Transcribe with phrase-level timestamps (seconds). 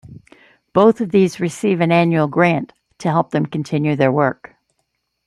[0.73, 4.55] Both of these receive an annual grant to help them continue their work.